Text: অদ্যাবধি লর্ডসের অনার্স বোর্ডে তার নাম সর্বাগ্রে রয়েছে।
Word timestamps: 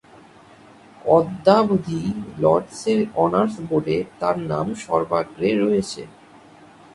অদ্যাবধি 1.09 2.01
লর্ডসের 2.41 2.99
অনার্স 3.23 3.55
বোর্ডে 3.67 3.97
তার 4.19 4.35
নাম 4.51 4.67
সর্বাগ্রে 4.83 5.49
রয়েছে। 5.55 6.01